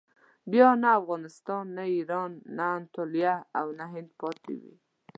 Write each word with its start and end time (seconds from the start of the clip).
بیا 0.51 0.69
نه 0.83 0.89
افغانستان، 0.99 1.65
نه 1.77 1.83
ایران، 1.95 2.31
نه 2.57 2.63
اناتولیه 2.75 3.35
او 3.59 3.67
نه 3.79 3.85
هند 3.93 4.09
پاتې 4.19 4.53
وي. 4.61 4.73